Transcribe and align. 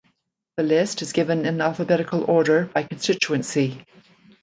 The 0.57 0.63
list 0.63 1.03
is 1.03 1.13
given 1.13 1.45
in 1.45 1.61
alphabetical 1.61 2.23
order 2.23 2.65
by 2.73 2.81
constituency. 2.81 3.85